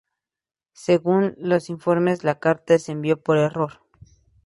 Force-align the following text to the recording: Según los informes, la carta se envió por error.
Según 0.73 1.35
los 1.37 1.69
informes, 1.69 2.23
la 2.23 2.39
carta 2.39 2.79
se 2.79 2.91
envió 2.93 3.21
por 3.21 3.37
error. 3.37 3.81